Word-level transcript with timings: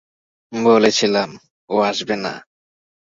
বলেছিলাম, 0.53 1.29
ও 1.69 1.75
আসবে 1.81 2.15
না। 2.15 2.33